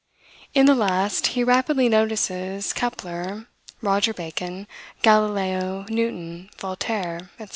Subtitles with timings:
[0.55, 3.45] In the last, he rapidly notices Kepler,
[3.83, 4.65] Roger Bacon,
[5.03, 7.49] Galileo, Newton, Voltaire, etc.